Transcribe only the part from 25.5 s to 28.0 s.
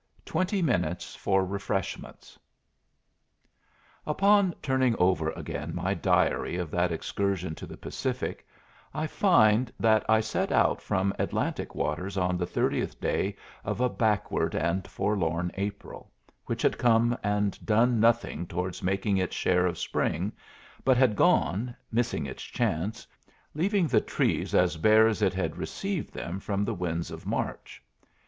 received them from the winds of March.